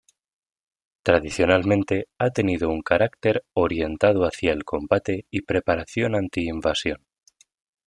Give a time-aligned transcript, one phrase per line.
[1.03, 7.05] Tradicionalmente ha tenido un carácter orientado hacia el combate y preparación anti-invasión.